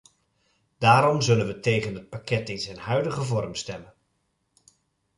Daarom 0.77 1.21
zullen 1.21 1.47
we 1.47 1.59
tegen 1.59 1.95
het 1.95 2.09
pakket 2.09 2.49
in 2.49 2.59
zijn 2.59 2.77
huidige 2.77 3.21
vorm 3.21 3.55
stemmen. 3.55 3.93